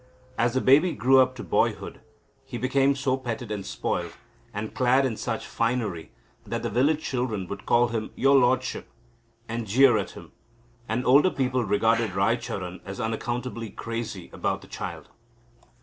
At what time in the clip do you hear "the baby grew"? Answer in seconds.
0.55-1.19